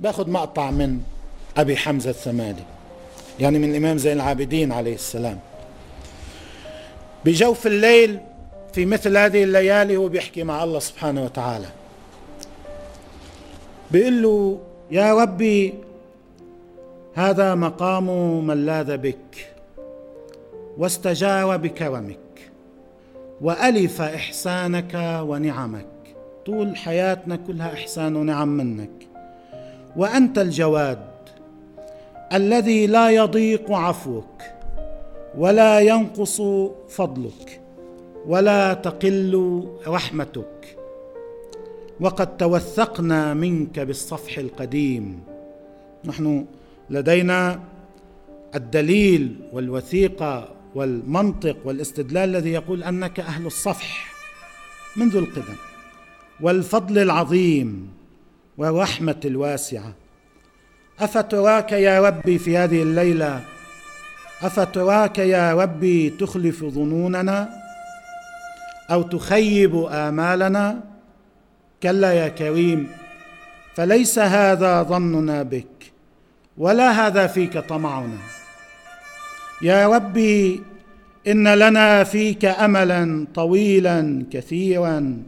باخذ 0.00 0.30
مقطع 0.30 0.70
من 0.70 1.00
أبي 1.56 1.76
حمزة 1.76 2.10
الثمالي 2.10 2.64
يعني 3.40 3.58
من 3.58 3.70
الإمام 3.70 3.98
زين 3.98 4.12
العابدين 4.12 4.72
عليه 4.72 4.94
السلام. 4.94 5.38
بجوف 7.24 7.66
الليل 7.66 8.18
في 8.72 8.86
مثل 8.86 9.16
هذه 9.16 9.44
الليالي 9.44 9.96
هو 9.96 10.08
بيحكي 10.08 10.42
مع 10.42 10.64
الله 10.64 10.78
سبحانه 10.78 11.24
وتعالى. 11.24 11.66
بيقول 13.90 14.22
له 14.22 14.60
يا 14.90 15.14
ربي 15.14 15.74
هذا 17.14 17.54
مقام 17.54 18.06
من 18.46 18.66
لاذ 18.66 18.96
بك 18.96 19.52
واستجار 20.78 21.56
بكرمك 21.56 22.18
وألف 23.40 24.00
إحسانك 24.00 25.20
ونعمك 25.22 25.86
طول 26.46 26.76
حياتنا 26.76 27.36
كلها 27.36 27.72
إحسان 27.74 28.16
ونعم 28.16 28.48
منك. 28.48 29.09
وأنت 29.96 30.38
الجواد 30.38 30.98
الذي 32.32 32.86
لا 32.86 33.10
يضيق 33.10 33.72
عفوك 33.72 34.42
ولا 35.38 35.80
ينقص 35.80 36.42
فضلك 36.88 37.60
ولا 38.26 38.74
تقل 38.74 39.68
رحمتك. 39.86 40.76
وقد 42.00 42.36
توثقنا 42.36 43.34
منك 43.34 43.80
بالصفح 43.80 44.38
القديم. 44.38 45.20
نحن 46.04 46.46
لدينا 46.90 47.60
الدليل 48.54 49.36
والوثيقة 49.52 50.48
والمنطق 50.74 51.56
والاستدلال 51.64 52.28
الذي 52.28 52.50
يقول 52.50 52.82
أنك 52.82 53.20
أهل 53.20 53.46
الصفح 53.46 54.14
منذ 54.96 55.16
القدم 55.16 55.54
والفضل 56.40 56.98
العظيم. 56.98 57.99
والرحمه 58.60 59.20
الواسعة. 59.24 59.92
أفتراك 61.00 61.72
يا 61.72 62.00
ربي 62.00 62.38
في 62.38 62.56
هذه 62.56 62.82
الليلة؟ 62.82 63.40
أفتراك 64.42 65.18
يا 65.18 65.54
ربي 65.54 66.10
تخلف 66.10 66.64
ظنوننا؟ 66.64 67.48
أو 68.90 69.02
تخيب 69.02 69.86
آمالنا؟ 69.90 70.80
كلا 71.82 72.12
يا 72.12 72.28
كريم 72.28 72.88
فليس 73.74 74.18
هذا 74.18 74.82
ظننا 74.82 75.42
بك 75.42 75.92
ولا 76.58 77.06
هذا 77.06 77.26
فيك 77.26 77.58
طمعنا. 77.58 78.18
يا 79.62 79.88
ربي 79.88 80.62
إن 81.26 81.54
لنا 81.54 82.04
فيك 82.04 82.44
املا 82.44 83.26
طويلا 83.34 84.24
كثيرا. 84.32 85.22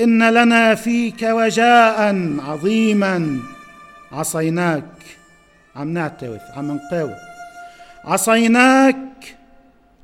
إن 0.00 0.30
لنا 0.30 0.74
فيك 0.74 1.22
رجاء 1.22 1.98
عظيما. 2.40 3.40
عصيناك. 4.12 4.84
عم 5.76 5.88
نعترف 5.88 6.42
عم 6.56 6.72
نقر. 6.72 7.10
عصيناك 8.04 9.36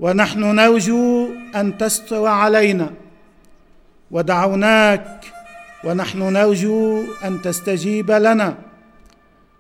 ونحن 0.00 0.40
نرجو 0.40 1.28
أن 1.56 1.78
تستر 1.78 2.26
علينا. 2.26 2.90
ودعوناك 4.10 5.24
ونحن 5.84 6.18
نرجو 6.18 7.04
أن 7.24 7.42
تستجيب 7.42 8.10
لنا. 8.10 8.54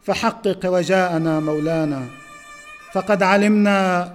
فحقق 0.04 0.66
رجاءنا 0.66 1.40
مولانا. 1.40 2.02
فقد 2.92 3.22
علمنا 3.22 4.12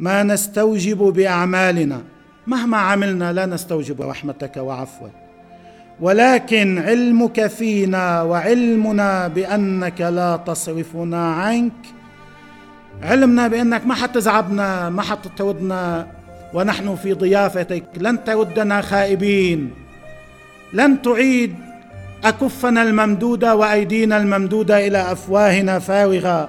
ما 0.00 0.22
نستوجب 0.22 0.98
بأعمالنا. 0.98 2.02
مهما 2.46 2.76
عملنا 2.76 3.32
لا 3.32 3.46
نستوجب 3.46 4.02
رحمتك 4.02 4.56
وعفوك. 4.56 5.21
ولكن 6.02 6.78
علمك 6.78 7.46
فينا 7.46 8.22
وعلمنا 8.22 9.28
بأنك 9.28 10.00
لا 10.00 10.36
تصرفنا 10.36 11.34
عنك. 11.34 11.72
علمنا 13.02 13.48
بأنك 13.48 13.86
ما 13.86 13.94
حتزعبنا 13.94 14.90
ما 14.90 15.02
حتطردنا 15.02 16.06
ونحن 16.54 16.96
في 16.96 17.12
ضيافتك. 17.12 17.84
لن 17.96 18.24
تردنا 18.24 18.80
خائبين. 18.80 19.70
لن 20.72 21.02
تعيد 21.02 21.54
أكفنا 22.24 22.82
الممدودة 22.82 23.56
وأيدينا 23.56 24.16
الممدودة 24.16 24.86
إلى 24.86 25.12
أفواهنا 25.12 25.78
فارغة. 25.78 26.48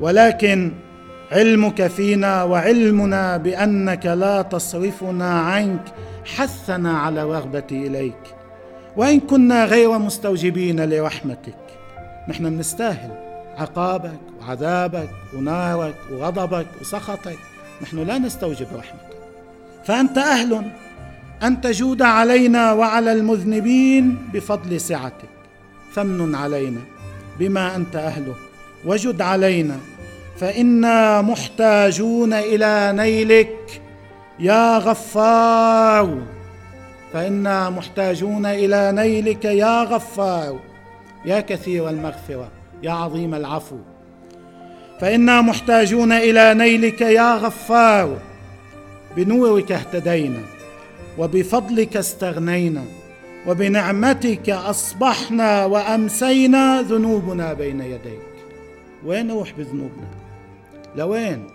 ولكن 0.00 0.72
علمك 1.32 1.86
فينا 1.86 2.42
وعلمنا 2.42 3.36
بأنك 3.36 4.06
لا 4.06 4.42
تصرفنا 4.42 5.40
عنك 5.40 5.84
حثنا 6.36 6.98
على 6.98 7.22
الرغبة 7.22 7.66
إليك. 7.72 8.34
وإن 8.96 9.20
كنا 9.20 9.64
غير 9.64 9.98
مستوجبين 9.98 10.90
لرحمتك 10.90 11.54
نحن 12.28 12.50
بنستاهل 12.50 13.10
عقابك 13.56 14.20
وعذابك 14.40 15.10
ونارك 15.36 15.94
وغضبك 16.12 16.66
وسخطك 16.80 17.38
نحن 17.82 17.98
لا 17.98 18.18
نستوجب 18.18 18.66
رحمتك. 18.76 19.18
فأنت 19.84 20.18
أهل 20.18 20.70
أن 21.42 21.60
تجود 21.60 22.02
علينا 22.02 22.72
وعلى 22.72 23.12
المذنبين 23.12 24.16
بفضل 24.32 24.80
سعتك. 24.80 25.28
فمن 25.92 26.34
علينا 26.34 26.80
بما 27.38 27.76
أنت 27.76 27.96
أهله 27.96 28.34
وجد 28.84 29.22
علينا 29.22 29.76
فإنا 30.40 31.22
محتاجون 31.22 32.32
إلى 32.32 32.92
نيلك. 32.96 33.82
يا 34.40 34.78
غفار 34.78 36.18
فإنا 37.12 37.70
محتاجون 37.70 38.46
إلى 38.46 38.92
نيلك 38.92 39.44
يا 39.44 39.82
غفار. 39.82 40.58
يا 41.24 41.40
كثير 41.40 41.88
المغفرة 41.88 42.48
يا 42.82 42.90
عظيم 42.90 43.34
العفو. 43.34 43.76
فإنا 45.00 45.40
محتاجون 45.40 46.12
إلى 46.12 46.54
نيلك 46.54 47.00
يا 47.00 47.34
غفار. 47.34 48.18
بنورك 49.16 49.72
اهتدينا 49.72 50.40
وبفضلك 51.18 51.96
استغنينا 51.96 52.84
وبنعمتك 53.46 54.50
أصبحنا 54.50 55.64
وأمسينا 55.64 56.82
ذنوبنا 56.82 57.52
بين 57.52 57.80
يديك. 57.80 58.28
وين 59.06 59.26
نروح 59.26 59.52
بذنوبنا؟ 59.58 60.27
لوين؟ 60.96 61.46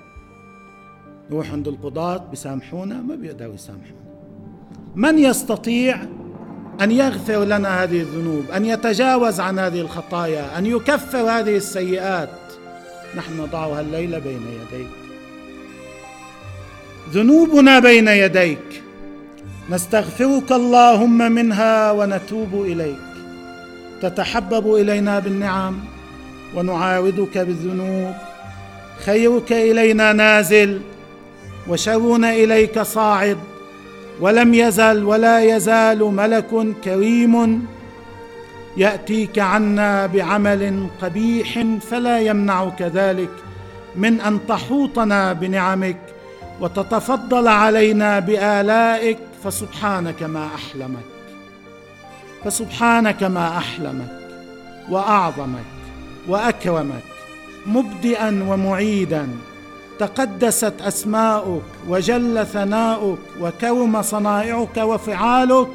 نروح 1.31 1.51
عند 1.51 1.67
القضاة 1.67 2.17
بيسامحونا 2.17 2.95
ما 2.95 3.15
بيقدروا 3.15 3.53
يسامحونا. 3.53 4.03
من 4.95 5.19
يستطيع 5.19 5.97
أن 6.81 6.91
يغفر 6.91 7.43
لنا 7.43 7.83
هذه 7.83 8.01
الذنوب 8.01 8.51
أن 8.55 8.65
يتجاوز 8.65 9.39
عن 9.39 9.59
هذه 9.59 9.81
الخطايا 9.81 10.57
أن 10.57 10.65
يكفر 10.65 11.17
هذه 11.17 11.57
السيئات؟ 11.57 12.29
نحن 13.17 13.41
نضعها 13.41 13.81
الليلة 13.81 14.19
بين 14.19 14.41
يديك. 14.41 14.89
ذنوبنا 17.11 17.79
بين 17.79 18.07
يديك. 18.07 18.83
نستغفرك 19.69 20.51
اللهم 20.51 21.31
منها 21.31 21.91
ونتوب 21.91 22.53
إليك. 22.53 22.97
تتحبب 24.01 24.75
إلينا 24.75 25.19
بالنعم 25.19 25.79
ونعاودك 26.55 27.37
بالذنوب. 27.37 28.13
خيرك 29.05 29.51
إلينا 29.51 30.13
نازل 30.13 30.81
وشرنا 31.67 32.33
إليك 32.33 32.81
صاعد 32.81 33.37
ولم 34.21 34.53
يزل 34.53 35.03
ولا 35.03 35.43
يزال 35.43 35.99
ملك 35.99 36.75
كريم. 36.83 37.65
يأتيك 38.77 39.39
عنا 39.39 40.05
بعمل 40.05 40.87
قبيح 41.01 41.65
فلا 41.89 42.19
يمنعك 42.19 42.81
ذلك 42.81 43.29
من 43.95 44.21
أن 44.21 44.39
تحوطنا 44.47 45.33
بنعمك 45.33 45.97
وتتفضل 46.61 47.47
علينا 47.47 48.19
بآلائك 48.19 49.17
فسبحانك 49.43 50.23
ما 50.23 50.49
أحلمك 50.55 51.05
فسبحانك 52.43 53.23
ما 53.23 53.57
أحلمك 53.57 54.19
وأعظمك 54.89 55.65
وأكرمك. 56.27 57.12
مبدئا 57.65 58.45
ومعيدا. 58.49 59.29
تقدست 59.99 60.81
أسماؤك 60.81 61.63
وجل 61.89 62.45
ثناؤك 62.45 63.19
وكرم 63.41 64.01
صنائعك 64.01 64.77
وفعالك. 64.77 65.67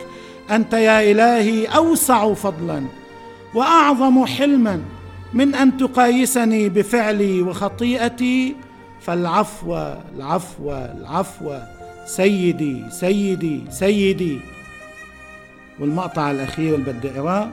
أنت 0.51 0.73
يا 0.73 1.11
إلهي 1.11 1.67
أوسع 1.67 2.35
فضلا 2.35 2.85
وأعظم 3.55 4.27
حلما. 4.27 4.83
من 5.33 5.55
أن 5.55 5.77
تقايسني 5.77 6.69
بفعلي 6.69 7.43
وخطيئتي 7.43 8.57
فالعفو 9.01 9.95
العفو 10.17 10.73
العفو. 10.73 11.59
سيدي 12.07 12.85
سيدي 12.91 13.65
سيدي. 13.71 14.41
والمقطع 15.81 16.31
الأخير 16.31 16.75
اللي 16.75 16.93
بدي 16.93 17.11
أقرأه 17.11 17.49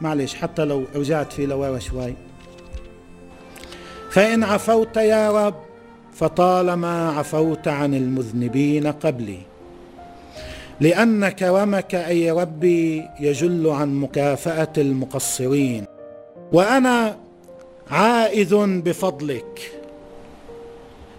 معلش 0.00 0.34
حتى 0.34 0.64
لو 0.64 0.84
رجعت 0.96 1.32
فيه 1.32 1.46
لورا 1.46 1.78
شوي. 1.78 2.14
فإن 4.14 4.44
عفوت 4.44 4.96
يا 4.96 5.46
رب 5.46 5.54
فطالما 6.14 7.10
عفوت 7.10 7.68
عن 7.68 7.94
المذنبين 7.94 8.86
قبلي. 8.86 9.38
لأن 10.80 11.28
كرمك 11.28 11.94
أي 11.94 12.30
ربي 12.30 13.08
يجل 13.20 13.68
عن 13.68 13.94
مكافأة 13.94 14.72
المقصرين. 14.78 15.84
وأنا 16.52 17.16
عائذ 17.90 18.80
بفضلك 18.80 19.72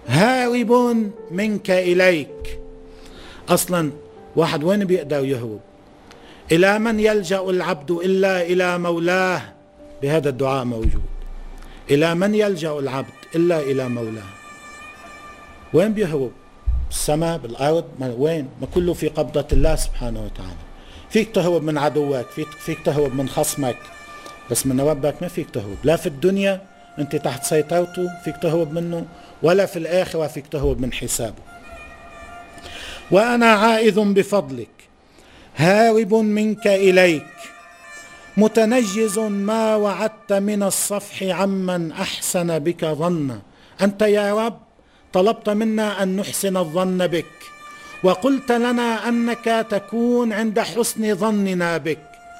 هارب 0.07 0.95
منك 1.31 1.71
إليك. 1.71 2.59
أصلا 3.49 3.91
واحد 4.35 4.63
وين 4.63 4.85
بيقدر 4.85 5.25
يهرب؟ 5.25 5.59
إلى 6.51 6.79
من 6.79 6.99
يلجأ 6.99 7.41
العبد 7.41 7.91
إلا 7.91 8.41
إلى 8.41 8.77
مولاه؟ 8.77 9.41
بهذا 10.01 10.29
الدعاء 10.29 10.65
موجود. 10.65 11.14
إلى 11.89 12.15
من 12.15 12.35
يلجأ 12.35 12.71
العبد 12.71 13.13
إلا 13.35 13.59
إلى 13.59 13.89
مولاه؟ 13.89 14.31
وين 15.73 15.93
بيهرب 15.93 16.31
بالسماء 16.87 17.37
بالأرض 17.37 17.85
وين؟ 17.99 18.47
ما 18.61 18.67
كله 18.75 18.93
في 18.93 19.07
قبضة 19.07 19.47
الله 19.51 19.75
سبحانه 19.75 20.23
وتعالى. 20.25 20.65
فيك 21.09 21.35
تهرب 21.35 21.63
من 21.63 21.77
عدوك 21.77 22.25
فيك, 22.35 22.47
فيك 22.47 22.79
تهرب 22.85 23.15
من 23.15 23.29
خصمك 23.29 23.77
بس 24.51 24.67
من 24.67 24.81
ربك 24.81 25.15
ما 25.21 25.27
فيك 25.27 25.49
تهرب 25.49 25.77
لا 25.83 25.95
في 25.95 26.07
الدنيا 26.07 26.61
أنت 26.99 27.15
تحت 27.15 27.43
سيطرته 27.43 28.09
فيك 28.23 28.37
تهرب 28.37 28.73
منه 28.73 29.05
ولا 29.43 29.65
في 29.65 29.79
الآخرة 29.79 30.27
فيك 30.27 30.47
تهرب 30.47 30.81
من 30.81 30.93
حسابه. 30.93 31.43
وأنا 33.11 33.45
عائذ 33.45 33.99
بفضلك 33.99 34.69
هارب 35.55 36.13
منك 36.13 36.67
إليك. 36.67 37.27
متنجز 38.37 39.19
ما 39.19 39.75
وعدت 39.75 40.33
من 40.33 40.63
الصفح 40.63 41.23
عمن 41.23 41.91
أحسن 41.91 42.59
بك 42.59 42.85
ظنا 42.85 43.41
أنت 43.81 44.01
يا 44.01 44.45
رب 44.45 44.59
طلبت 45.13 45.49
منا 45.49 46.03
أن 46.03 46.15
نحسن 46.15 46.57
الظن 46.57 47.07
بك. 47.07 47.25
وقلت 48.03 48.51
لنا 48.51 49.07
أنك 49.09 49.65
تكون 49.69 50.33
عند 50.33 50.59
حسن 50.59 51.15
ظننا 51.15 51.77
بك. 51.77 51.99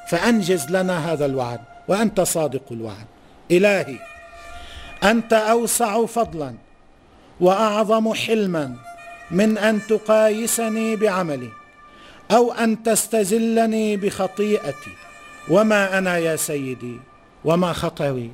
فأنجز 0.10 0.66
لنا 0.70 1.14
هذا 1.14 1.26
الوعد 1.26 1.60
وأنت 1.88 2.22
صادق 2.22 2.64
الوعد. 2.72 3.06
إلهي 3.52 3.98
أنت 5.04 5.34
أوسع 5.34 6.06
فضلا 6.06 6.56
وأعظم 7.40 8.14
حلما 8.14 8.76
من 9.32 9.58
أن 9.58 9.80
تقايسني 9.88 10.96
بعملي 10.96 11.50
أو 12.32 12.52
أن 12.52 12.84
تستزلني 12.84 13.98
بخطيئتي. 13.98 14.92
وما 15.50 15.98
أنا 15.98 16.18
يا 16.18 16.36
سيدي 16.36 17.00
وما 17.46 17.74
خطري. 17.74 18.32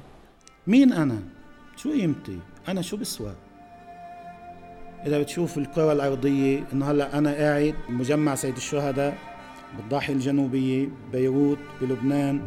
مين 0.67 0.93
أنا؟ 0.93 1.19
شو 1.77 1.91
قيمتي؟ 1.91 2.39
أنا 2.67 2.81
شو 2.81 2.97
بسوى؟ 2.97 3.33
إذا 5.05 5.19
بتشوف 5.19 5.57
الكرة 5.57 5.91
الأرضية 5.91 6.63
إنه 6.73 6.91
هلأ 6.91 7.17
أنا 7.17 7.33
قاعد 7.33 7.75
بمجمع 7.89 8.35
سيد 8.35 8.55
الشهداء 8.55 9.17
بالضاحيه 9.77 10.13
الجنوبية 10.13 10.89
بيروت 11.11 11.57
بلبنان. 11.81 12.41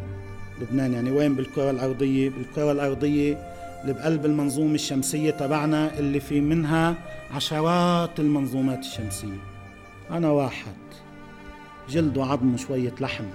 لبنان 0.61 0.93
يعني 0.93 1.11
وين؟ 1.11 1.35
بالكرة 1.35 1.71
الأرضية. 1.71 2.29
بالكرة 2.29 2.71
الأرضية 2.71 3.51
اللي 3.81 3.93
بقلب 3.93 4.25
المنظومة 4.25 4.75
الشمسية 4.75 5.31
تبعنا 5.31 5.99
اللي 5.99 6.19
في 6.19 6.41
منها 6.41 6.95
عشرات 7.31 8.19
المنظومات 8.19 8.79
الشمسية. 8.79 9.39
أنا 10.11 10.31
واحد. 10.31 10.75
جلد 11.89 12.17
وعظم 12.17 12.57
شوية 12.57 12.93
لحم. 12.99 13.25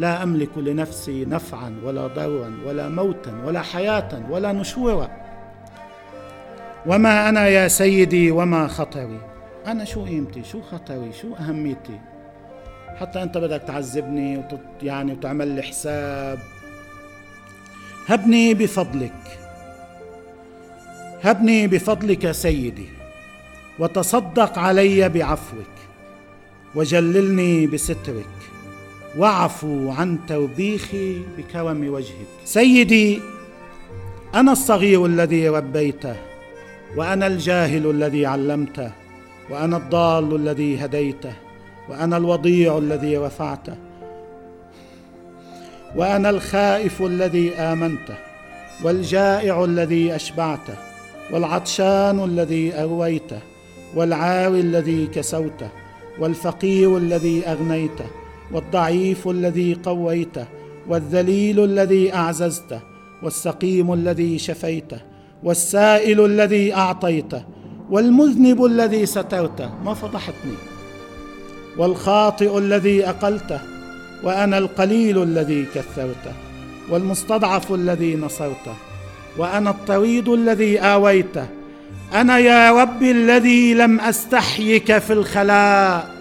لا 0.00 0.22
أملك 0.22 0.58
لنفسي 0.58 1.24
نفعا 1.24 1.80
ولا 1.84 2.06
ضرا 2.06 2.50
ولا 2.66 2.88
موتا 2.88 3.42
ولا 3.44 3.62
حياه 3.62 4.30
ولا 4.30 4.52
نشورا. 4.52 5.08
وما 6.86 7.28
أنا 7.28 7.48
يا 7.48 7.68
سيدي 7.68 8.30
وما 8.30 8.66
خطري. 8.68 9.20
أنا 9.66 9.84
شو 9.84 10.04
قيمتي؟ 10.04 10.44
شو 10.44 10.62
خطري؟ 10.62 11.12
شو 11.12 11.34
أهميتي؟ 11.34 12.00
حتى 13.00 13.22
أنت 13.22 13.38
بدك 13.38 13.62
تعذبني 13.66 14.38
وتط 14.38 14.60
يعني 14.82 15.12
وتعمل 15.12 15.48
لي 15.48 15.62
حساب. 15.62 16.38
هبني 18.06 18.54
بفضلك. 18.54 19.38
هبني 21.22 21.66
بفضلك 21.66 22.30
سيدي. 22.30 22.88
وتصدق 23.78 24.58
علي 24.58 25.08
بعفوك. 25.08 25.74
وجللني 26.74 27.66
بسترك. 27.66 28.36
واعفو 29.18 29.90
عن 29.90 30.18
توبيخي 30.28 31.22
بكرم 31.38 31.88
وجهك. 31.88 32.26
سيدي 32.44 33.20
أنا 34.34 34.52
الصغير 34.52 35.06
الذي 35.06 35.48
ربيته 35.48 36.16
وأنا 36.96 37.26
الجاهل 37.26 37.90
الذي 37.90 38.26
علمته 38.26 38.90
وأنا 39.50 39.76
الضال 39.76 40.36
الذي 40.36 40.84
هديته 40.84 41.32
وأنا 41.88 42.16
الوضيع 42.16 42.78
الذي 42.78 43.16
رفعته 43.16 43.76
وأنا 45.96 46.30
الخائف 46.30 47.02
الذي 47.02 47.54
آمنته 47.54 48.14
والجائع 48.84 49.64
الذي 49.64 50.14
أشبعته 50.14 50.74
والعطشان 51.32 52.24
الذي 52.24 52.74
ارويته 52.74 53.38
والعاري 53.94 54.60
الذي 54.60 55.06
كسوته 55.06 55.68
والفقير 56.18 56.96
الذي 56.96 57.46
أغنيته 57.46 58.19
والضعيف 58.52 59.28
الذي 59.28 59.74
قويته 59.74 60.46
والذليل 60.88 61.64
الذي 61.64 62.14
اعززته 62.14 62.80
والسقيم 63.22 63.92
الذي 63.92 64.38
شفيته 64.38 65.00
والسائل 65.42 66.24
الذي 66.24 66.74
اعطيته 66.74 67.44
والمذنب 67.90 68.64
الذي 68.64 69.06
سترته 69.06 69.70
ما 69.84 69.94
فضحتني. 69.94 70.54
والخاطئ 71.78 72.58
الذي 72.58 73.08
اقلته 73.08 73.60
وأنا 74.24 74.58
القليل 74.58 75.22
الذي 75.22 75.66
كثرته 75.74 76.32
والمستضعف 76.90 77.72
الذي 77.72 78.16
نصرته 78.16 78.74
وأنا 79.38 79.70
الطريد 79.70 80.28
الذي 80.28 80.78
اويته 80.78 81.46
أنا 82.14 82.38
يا 82.38 82.82
ربي 82.82 83.10
الذي 83.10 83.74
لم 83.74 84.00
أستحيك 84.00 84.98
في 84.98 85.12
الخلاء. 85.12 86.19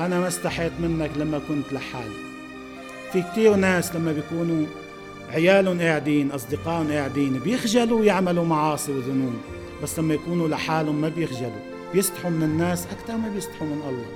أنا 0.00 0.20
ما 0.20 0.28
استحيت 0.28 0.72
منك 0.80 1.10
لما 1.16 1.40
كنت 1.48 1.72
لحالي. 1.72 2.14
في 3.12 3.22
كتير 3.22 3.54
ناس 3.54 3.94
لما 3.96 4.12
بيكونوا 4.12 4.66
عيالهم 5.32 5.80
قاعدين 5.80 6.30
أصدقائهم 6.30 6.92
قاعدين 6.92 7.32
بيخجلوا 7.32 8.04
يعملوا 8.04 8.44
معاصي 8.44 8.92
وذنوب 8.92 9.34
بس 9.82 9.98
لما 9.98 10.14
يكونوا 10.14 10.48
لحالهم 10.48 11.00
ما 11.00 11.08
بيخجلوا. 11.08 11.70
بيستحوا 11.94 12.30
من 12.30 12.42
الناس 12.42 12.86
أكثر 12.86 13.16
ما 13.16 13.28
بيستحوا 13.28 13.66
من 13.66 13.82
الله. 13.88 14.06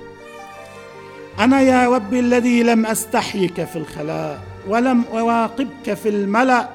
أنا 1.39 1.61
يا 1.61 1.89
ربي 1.89 2.19
الذي 2.19 2.63
لم 2.63 2.85
أستحيك 2.85 3.63
في 3.63 3.75
الخلاء 3.75 4.41
ولم 4.67 5.03
اراقبك 5.13 5.93
في 5.93 6.09
الملأ 6.09 6.69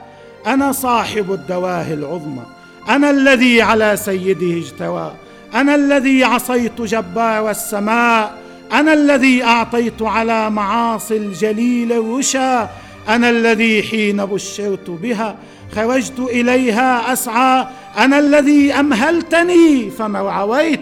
أنا 0.47 0.73
صاحب 0.73 1.33
الدواهي 1.33 1.95
العظمى. 1.95 2.43
أنا 2.88 3.11
الذي 3.11 3.62
على 3.62 3.97
سيده 3.97 4.59
اجتوى. 4.59 5.14
أنا 5.55 5.75
الذي 5.75 6.25
عصيت 6.25 6.81
جبار 6.81 7.50
السماء. 7.50 8.50
أنا 8.73 8.93
الذي 8.93 9.45
أعطيت 9.45 10.03
على 10.03 10.50
معاصي 10.50 11.17
الجليل 11.17 11.93
الرشا 11.93 12.71
أنا 13.09 13.31
الذي 13.31 13.83
حين 13.83 14.25
بشرت 14.25 14.91
بها 14.91 15.37
خرجت 15.75 16.19
إليها 16.19 17.12
أسعى 17.12 17.67
أنا 17.99 18.19
الذي 18.19 18.73
أمهلتني 18.73 19.91
فما 19.91 20.21
وعويت 20.21 20.81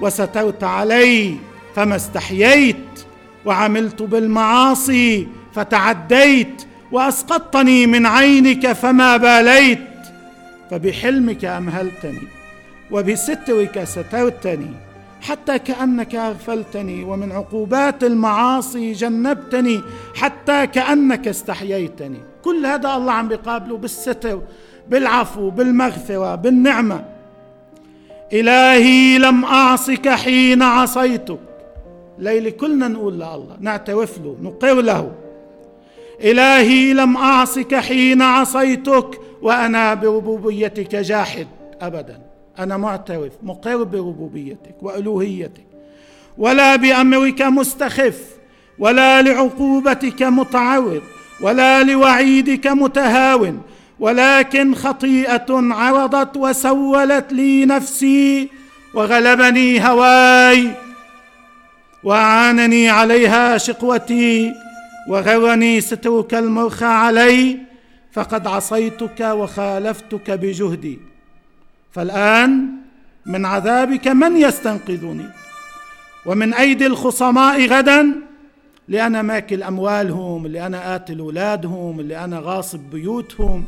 وسترت 0.00 0.64
علي 0.64 1.36
فما 1.76 1.96
استحييت 1.96 2.76
وعملت 3.44 4.02
بالمعاصي 4.02 5.28
فتعديت 5.54 6.62
وأسقطتني 6.92 7.86
من 7.86 8.06
عينك 8.06 8.72
فما 8.72 9.16
باليت. 9.16 9.78
فبحلمك 10.70 11.44
أمهلتني 11.44 12.22
وبسترك 12.90 13.84
سترتني. 13.84 14.70
حتى 15.24 15.58
كأنك 15.58 16.14
أغفلتني 16.14 17.04
ومن 17.04 17.32
عقوبات 17.32 18.04
المعاصي 18.04 18.92
جنبتني 18.92 19.80
حتى 20.14 20.66
كأنك 20.66 21.28
استحييتني. 21.28 22.18
كل 22.42 22.66
هذا 22.66 22.94
الله 22.96 23.12
عم 23.12 23.28
بيقابله 23.28 23.76
بالستر 23.76 24.40
بالعفو 24.88 25.50
بالمغفرة 25.50 26.34
بالنعمة. 26.34 27.04
إلهي 28.32 29.18
لم 29.18 29.44
أعصك 29.44 30.08
حين 30.08 30.62
عصيتك. 30.62 31.40
ليلة 32.18 32.50
كلنا 32.50 32.88
نقول 32.88 33.14
لله 33.14 33.56
نعترف 33.60 34.18
له 34.18 34.36
نقر 34.42 34.74
له. 34.74 35.12
إلهي 36.24 36.92
لم 36.92 37.16
أعصك 37.16 37.74
حين 37.74 38.22
عصيتك 38.22 39.20
وأنا 39.42 39.94
بربوبيتك 39.94 40.96
جاحد 40.96 41.46
ابدا. 41.80 42.33
أنا 42.58 42.76
معترف 42.76 43.32
مقر 43.42 43.82
بربوبيتك 43.82 44.82
وألوهيتك. 44.82 45.64
ولا 46.38 46.76
بأمرك 46.76 47.42
مستخف 47.42 48.20
ولا 48.78 49.22
لعقوبتك 49.22 50.22
متعرض 50.22 51.02
ولا 51.40 51.82
لوعيدك 51.82 52.66
متهاون. 52.66 53.62
ولكن 54.00 54.74
خطيئة 54.74 55.46
عرضت 55.50 56.36
وسولت 56.36 57.32
لي 57.32 57.66
نفسي 57.66 58.48
وغلبني 58.94 59.88
هواي 59.88 60.70
وأعانني 62.04 62.88
عليها 62.88 63.58
شقوتي 63.58 64.52
وغرني 65.08 65.80
سترك 65.80 66.34
المرخى 66.34 66.84
علي. 66.84 67.58
فقد 68.12 68.46
عصيتك 68.46 69.20
وخالفتك 69.20 70.30
بجهدي. 70.30 70.98
فالآن 71.94 72.68
من 73.26 73.46
عذابك 73.46 74.08
من 74.08 74.36
يستنقذني؟ 74.36 75.26
ومن 76.26 76.54
أيدي 76.54 76.86
الخصماء 76.86 77.66
غدا؟ 77.66 78.14
اللي 78.88 79.06
أنا 79.06 79.22
ماكل 79.22 79.62
أموالهم 79.62 80.46
اللي 80.46 80.66
أنا 80.66 80.80
قاتل 80.90 81.18
أولادهم 81.18 82.00
اللي 82.00 82.24
أنا 82.24 82.40
غاصب 82.44 82.80
بيوتهم. 82.92 83.64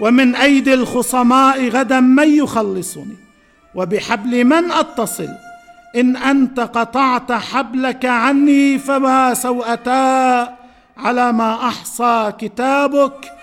ومن 0.00 0.34
أيدي 0.34 0.74
الخصماء 0.74 1.68
غدا 1.68 2.00
من 2.00 2.28
يخلصني؟ 2.28 3.16
وبحبل 3.74 4.44
من 4.44 4.70
أتصل؟ 4.70 5.28
إن 5.96 6.16
أنت 6.16 6.60
قطعت 6.60 7.32
حبلك 7.32 8.04
عني 8.04 8.78
فما 8.78 9.34
سوءتا 9.34 10.56
على 10.96 11.32
ما 11.32 11.54
أحصى 11.54 12.32
كتابك 12.38 13.35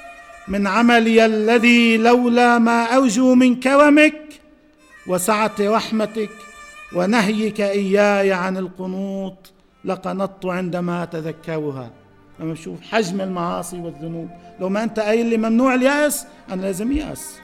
من 0.47 0.67
عملي 0.67 1.25
الذي 1.25 1.97
لولا 1.97 2.57
ما 2.59 2.83
ارجو 2.97 3.35
من 3.35 3.59
كرمك 3.59 4.21
وسعه 5.07 5.55
رحمتك 5.59 6.29
ونهيك 6.95 7.61
إياي 7.61 8.33
عن 8.33 8.57
القنوط 8.57 9.51
لقنطت 9.85 10.45
عندما 10.45 11.03
أتذكرها. 11.03 11.89
لما 12.39 12.53
أشوف 12.53 12.81
حجم 12.81 13.21
المعاصي 13.21 13.77
والذنوب. 13.77 14.29
لو 14.59 14.69
ما 14.69 14.83
أنت 14.83 14.99
قايل 14.99 15.25
لي 15.25 15.37
ممنوع 15.37 15.75
اليأس 15.75 16.25
أنا 16.51 16.61
لازم 16.61 16.91
يأس. 16.91 17.35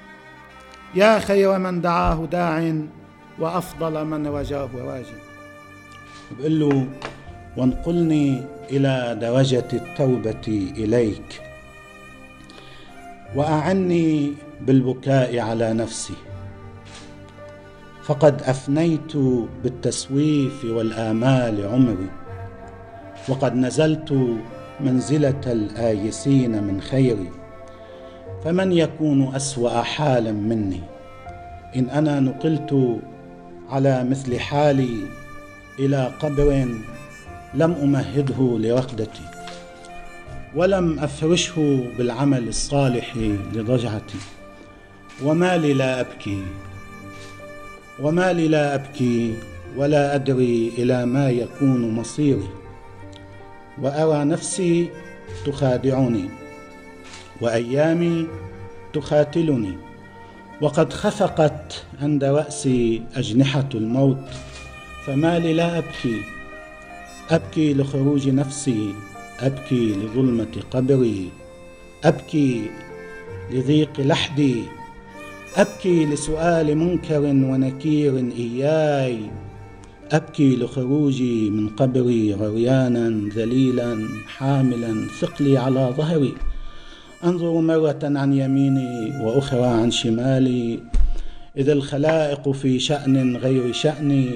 يا 0.95 1.19
خير 1.19 1.57
من 1.57 1.81
دعاه 1.81 2.27
داع 2.31 2.73
وأفضل 3.39 4.05
من 4.05 4.27
رجاه 4.27 4.69
راجع. 4.75 5.19
بقول 6.31 6.59
له 6.59 6.87
وانقلني 7.57 8.43
إلى 8.71 9.17
درجة 9.21 9.67
التوبة 9.73 10.71
إليك. 10.77 11.41
وأعني 13.35 14.33
بالبكاء 14.61 15.39
على 15.39 15.73
نفسي. 15.73 16.13
فقد 18.03 18.41
أفنيت 18.41 19.17
بالتسويف 19.63 20.65
والآمال 20.65 21.65
عمري 21.67 22.09
وقد 23.29 23.55
نزلت 23.55 24.37
منزلة 24.79 25.41
الآيسين 25.45 26.63
من 26.63 26.81
خيري. 26.81 27.31
فمن 28.43 28.71
يكون 28.71 29.35
أسوأ 29.35 29.81
حالا 29.81 30.31
مني؟ 30.31 30.81
إن 31.75 31.89
أنا 31.89 32.19
نقلت 32.19 32.99
على 33.69 34.03
مثل 34.03 34.39
حالي 34.39 34.97
إلى 35.79 36.11
قبر 36.21 36.67
لم 37.53 37.71
أمهده 37.71 38.57
لرقدتي 38.59 39.38
ولم 40.55 40.99
أفرشه 40.99 41.87
بالعمل 41.97 42.47
الصالح 42.47 43.17
لضجعتي. 43.53 44.17
وما 45.23 45.57
لي 45.57 45.73
لا 45.73 45.99
أبكي. 45.99 46.43
وما 47.99 48.33
لي 48.33 48.47
لا 48.47 48.75
أبكي 48.75 49.35
ولا 49.77 50.15
أدري 50.15 50.71
إلى 50.77 51.05
ما 51.05 51.29
يكون 51.29 51.91
مصيري. 51.91 52.49
وأرى 53.81 54.25
نفسي 54.25 54.89
تخادعني. 55.45 56.29
وأيامي 57.41 58.27
تخاتلني. 58.93 59.77
وقد 60.61 60.93
خفقت 60.93 61.83
عند 62.01 62.23
رأسي 62.23 63.03
أجنحة 63.15 63.69
الموت. 63.75 64.25
فما 65.05 65.39
لي 65.39 65.53
لا 65.53 65.77
أبكي. 65.77 66.21
أبكي 67.29 67.73
لخروج 67.73 68.29
نفسي 68.29 68.93
أبكي 69.41 69.93
لظلمة 69.93 70.63
قبري 70.71 71.29
أبكي 72.03 72.71
لضيق 73.51 73.99
لحدي 73.99 74.63
أبكي 75.55 76.05
لسؤال 76.05 76.75
منكر 76.77 77.21
ونكير 77.21 78.31
إياي 78.37 79.19
أبكي 80.11 80.55
لخروجي 80.55 81.49
من 81.49 81.69
قبري 81.69 82.33
غريانا 82.33 83.29
ذليلا 83.35 84.07
حاملا 84.27 85.07
ثقلي 85.19 85.57
على 85.57 85.93
ظهري 85.97 86.33
أنظر 87.23 87.61
مرة 87.61 87.99
عن 88.03 88.33
يميني 88.33 89.23
وأخرى 89.23 89.65
عن 89.65 89.91
شمالي 89.91 90.79
إذا 91.57 91.73
الخلائق 91.73 92.51
في 92.51 92.79
شأن 92.79 93.37
غير 93.37 93.73
شأني 93.73 94.29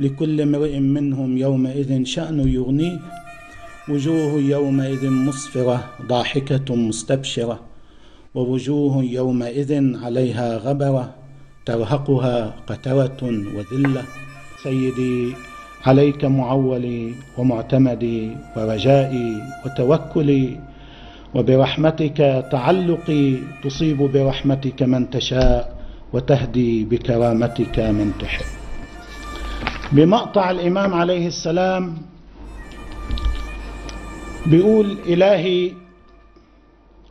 لكل 0.00 0.40
امرئ 0.40 0.78
منهم 0.78 1.38
يومئذ 1.38 2.04
شأن 2.04 2.48
يغنيه. 2.48 2.98
وجوه 3.90 4.40
يومئذ 4.40 5.10
مسفرة 5.10 5.84
ضاحكة 6.06 6.76
مستبشرة. 6.76 7.60
ووجوه 8.34 9.04
يومئذ 9.04 9.96
عليها 10.04 10.56
غبرة 10.56 11.14
ترهقها 11.66 12.54
قترة 12.66 13.20
وذلة. 13.22 14.02
سيدي 14.62 15.34
عليك 15.86 16.24
معولي 16.24 17.14
ومعتمدي 17.38 18.36
ورجائي 18.56 19.42
وتوكلي. 19.66 20.60
وبرحمتك 21.34 22.46
تعلقي 22.52 23.36
تصيب 23.64 23.98
برحمتك 24.02 24.82
من 24.82 25.10
تشاء 25.10 25.80
وتهدي 26.12 26.84
بكرامتك 26.84 27.78
من 27.78 28.12
تحب. 28.20 28.44
بمقطع 29.92 30.50
الإمام 30.50 30.94
عليه 30.94 31.26
السلام 31.26 32.09
بيقول 34.46 34.96
إلهي 35.06 35.72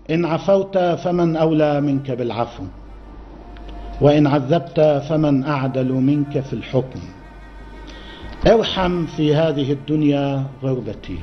إن 0.09 0.25
عفوت 0.25 0.77
فمن 0.77 1.35
أولى 1.35 1.81
منك 1.81 2.11
بالعفو 2.11 2.63
وإن 4.01 4.27
عذبت 4.27 5.03
فمن 5.09 5.43
أعدل 5.43 5.91
منك 5.91 6.39
في 6.39 6.53
الحكم. 6.53 6.99
ارحم 8.47 9.05
في 9.05 9.35
هذه 9.35 9.71
الدنيا 9.71 10.45
غربتي 10.63 11.17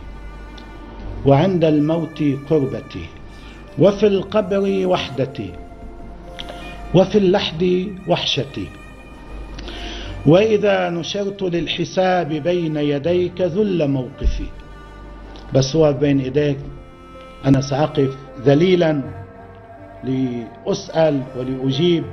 وعند 1.26 1.64
الموت 1.64 2.22
قربتي 2.50 3.06
وفي 3.78 4.06
القبر 4.06 4.86
وحدتي 4.86 5.52
وفي 6.94 7.18
اللحد 7.18 7.86
وحشتي. 8.08 8.66
وإذا 10.26 10.90
نشرت 10.90 11.42
للحساب 11.42 12.28
بين 12.28 12.76
يديك 12.76 13.40
ذل 13.40 13.90
موقفي 13.90 14.46
بس 15.54 15.76
هو 15.76 15.92
بين 15.92 16.20
إيديك. 16.20 16.58
أنا 17.44 17.60
سأقف 17.60 18.16
ذليلا 18.44 19.02
لأسأل 20.04 21.22
ولأجيب 21.38 22.04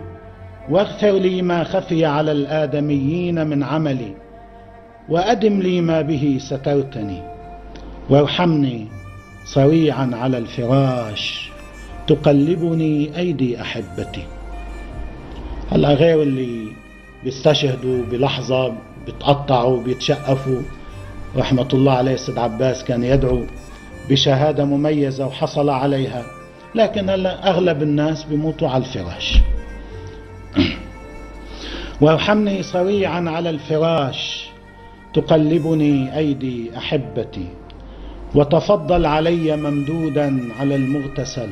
واغفر 0.69 1.11
لي 1.11 1.41
ما 1.41 1.63
خفي 1.63 2.05
على 2.05 2.31
الآدميين 2.31 3.47
من 3.47 3.63
عملي 3.63 4.13
وأدم 5.09 5.59
لي 5.59 5.81
ما 5.81 6.01
به 6.01 6.37
سترتني. 6.41 7.21
وارحمني 8.09 8.87
صريعا 9.45 10.11
على 10.13 10.37
الفراش 10.37 11.51
تقلبني 12.07 13.17
أيدي 13.17 13.61
أحبتي. 13.61 14.23
هلأ 15.71 15.93
غير 15.93 16.21
اللي 16.21 16.67
بيستشهدوا 17.23 18.03
بلحظة 18.11 18.73
بتقطعوا 19.07 19.83
بيتشقفوا 19.83 20.61
رحمة 21.37 21.67
الله 21.73 21.93
عليه 21.93 22.15
سيد 22.15 22.37
عباس 22.37 22.83
كان 22.83 23.03
يدعو 23.03 23.45
بشهادة 24.09 24.65
مميزة 24.65 25.27
وحصل 25.27 25.69
عليها 25.69 26.23
لكن 26.75 27.09
هلا 27.09 27.49
أغلب 27.49 27.83
الناس 27.83 28.23
بيموتوا 28.23 28.69
على 28.69 28.83
الفراش. 28.83 29.37
وأرحمني 32.01 32.63
صريعا 32.63 33.29
على 33.29 33.49
الفراش 33.49 34.49
تقلبني 35.13 36.17
أيدي 36.17 36.77
أحبتي 36.77 37.47
وتفضل 38.35 39.05
علي 39.05 39.57
ممدودا 39.57 40.39
على 40.59 40.75
المغتسل 40.75 41.49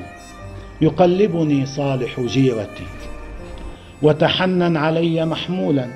يقلبني 0.81 1.65
صالح 1.65 2.19
جيرتي 2.19 2.85
وتحنن 4.01 4.77
علي 4.77 5.25
محمولا 5.25 5.87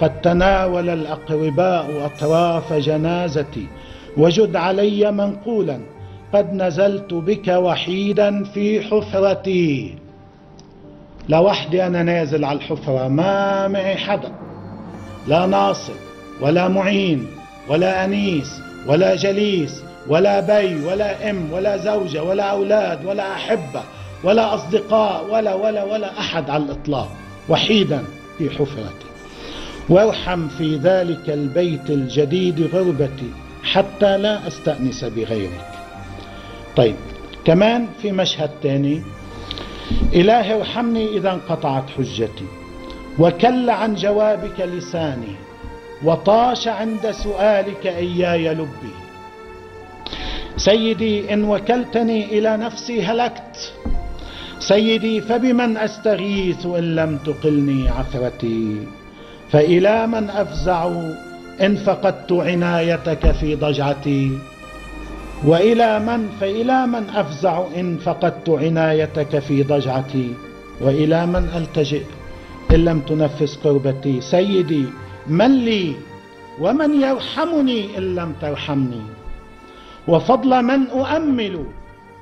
قد 0.00 0.20
تناول 0.20 0.88
الاقرباء 0.88 2.06
أطراف 2.06 2.72
جنازتي 2.72 3.66
وجد 4.16 4.56
علي 4.56 5.12
منقولا 5.12 5.80
قد 6.34 6.52
نزلت 6.52 7.14
بك 7.14 7.48
وحيدا 7.48 8.44
في 8.44 8.80
حفرتي. 8.80 9.94
لوحدي 11.28 11.86
أنا 11.86 12.02
نازل 12.02 12.44
على 12.44 12.58
الحفرة 12.58 13.08
ما 13.08 13.68
معي 13.68 13.96
حدا 13.96 14.32
لا 15.28 15.46
ناصر 15.46 15.92
ولا 16.40 16.68
معين 16.68 17.26
ولا 17.68 18.04
أنيس 18.04 18.60
ولا 18.86 19.14
جليس 19.14 19.82
ولا 20.08 20.40
بي 20.40 20.84
ولا 20.84 21.30
أم 21.30 21.52
ولا 21.52 21.76
زوجة 21.76 22.22
ولا 22.22 22.44
أولاد 22.44 23.04
ولا 23.04 23.32
أحبة 23.32 23.82
ولا 24.24 24.54
أصدقاء 24.54 25.24
ولا 25.30 25.54
ولا 25.54 25.84
ولا 25.84 26.18
أحد 26.18 26.50
على 26.50 26.64
الإطلاق 26.64 27.08
وحيدا 27.48 28.04
في 28.38 28.50
حفرتي. 28.50 29.07
وارحم 29.88 30.48
في 30.48 30.76
ذلك 30.76 31.30
البيت 31.30 31.90
الجديد 31.90 32.74
غربتي 32.74 33.30
حتى 33.62 34.18
لا 34.18 34.46
أستأنس 34.46 35.04
بغيرك. 35.04 35.70
طيب 36.76 36.96
كمان 37.44 37.86
في 38.02 38.12
مشهد 38.12 38.50
ثاني 38.62 39.02
إلهي 40.14 40.54
ارحمني 40.54 41.16
إذا 41.16 41.32
انقطعت 41.32 41.90
حجتي 41.90 42.44
وكل 43.18 43.70
عن 43.70 43.94
جوابك 43.94 44.60
لساني 44.60 45.34
وطاش 46.04 46.68
عند 46.68 47.10
سؤالك 47.10 47.86
إياي 47.86 48.54
لبي. 48.54 48.94
سيدي 50.56 51.34
إن 51.34 51.44
وكلتني 51.44 52.38
إلى 52.38 52.56
نفسي 52.56 53.02
هلكت. 53.02 53.72
سيدي 54.58 55.20
فبمن 55.20 55.76
أستغيث 55.76 56.66
إن 56.66 56.96
لم 56.96 57.18
تقلني 57.18 57.88
عثرتي؟ 57.88 58.86
فإلى 59.52 60.06
من 60.06 60.30
أفزع 60.30 60.90
إن 61.60 61.76
فقدت 61.76 62.32
عنايتك 62.32 63.30
في 63.32 63.54
ضجعتي؟ 63.54 64.38
وإلى 65.44 65.98
من 65.98 66.28
فإلى 66.40 66.86
من 66.86 67.08
أفزع 67.10 67.64
إن 67.76 67.96
فقدت 67.96 68.48
عنايتك 68.50 69.38
في 69.38 69.62
ضجعتي؟ 69.62 70.34
وإلى 70.80 71.26
من 71.26 71.48
ألتجئ 71.56 72.02
إن 72.70 72.84
لم 72.84 73.00
تنفس 73.00 73.56
قربتي؟ 73.56 74.20
سيدي 74.20 74.84
من 75.26 75.64
لي؟ 75.64 75.94
ومن 76.60 77.00
يرحمني 77.02 77.98
إن 77.98 78.14
لم 78.14 78.32
ترحمني؟ 78.40 79.02
وفضل 80.08 80.62
من 80.62 80.86
أؤمل 80.86 81.64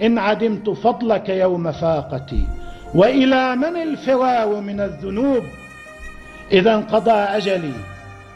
إن 0.03 0.19
عدمت 0.19 0.71
فضلك 0.71 1.29
يوم 1.29 1.73
فاقتي؟ 1.73 2.47
وإلى 2.95 3.57
من 3.57 3.77
الفرار 3.83 4.61
من 4.61 4.81
الذنوب 4.81 5.43
إذا 6.53 6.75
انقضى 6.75 7.11
أجلي. 7.11 7.73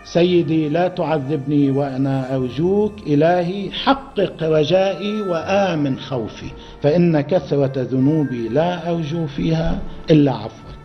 سيدي 0.05 0.69
لا 0.69 0.89
تعذبني 0.89 1.71
وأنا 1.71 2.37
أرجوك 2.37 2.93
إلهي 3.07 3.71
حقق 3.71 4.43
رجائي 4.43 5.21
وآمن 5.21 5.99
خوفي. 5.99 6.51
فإن 6.83 7.21
كثرة 7.21 7.73
ذنوبي 7.77 8.49
لا 8.49 8.91
أرجو 8.91 9.27
فيها 9.27 9.79
إلا 10.11 10.33
عفوك. 10.33 10.80